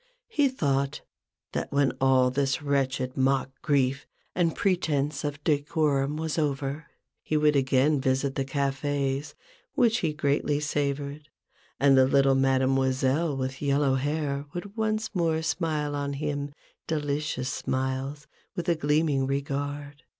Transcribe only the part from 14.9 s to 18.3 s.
more smile on him delicious smiles,